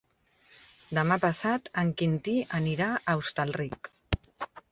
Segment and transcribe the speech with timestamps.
[0.97, 3.93] Demà passat en Quintí anirà a Hostalric.